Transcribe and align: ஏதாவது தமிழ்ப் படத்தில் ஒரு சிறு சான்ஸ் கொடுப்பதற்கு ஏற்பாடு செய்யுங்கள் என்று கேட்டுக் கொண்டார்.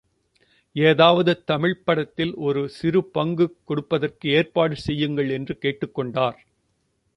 ஏதாவது 0.75 1.43
தமிழ்ப் 1.43 1.85
படத்தில் 1.85 2.33
ஒரு 2.39 2.69
சிறு 2.69 3.03
சான்ஸ் 3.13 3.51
கொடுப்பதற்கு 3.65 4.29
ஏற்பாடு 4.29 4.75
செய்யுங்கள் 4.75 5.29
என்று 5.29 5.57
கேட்டுக் 5.57 5.95
கொண்டார். 5.95 6.39